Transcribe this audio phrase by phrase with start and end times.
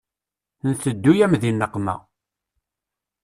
[0.69, 1.95] Nteddu-yam di nneqma.